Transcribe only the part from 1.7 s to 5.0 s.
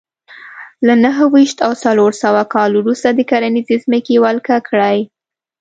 څلور سوه کال وروسته د کرنیزې ځمکې ولکه کړې